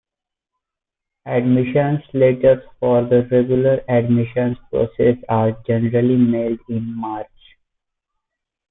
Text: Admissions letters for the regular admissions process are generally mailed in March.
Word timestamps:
Admissions 1.27 2.01
letters 2.15 2.63
for 2.79 3.03
the 3.03 3.21
regular 3.29 3.83
admissions 3.87 4.57
process 4.71 5.15
are 5.29 5.51
generally 5.67 6.15
mailed 6.15 6.57
in 6.69 6.91
March. 6.99 7.27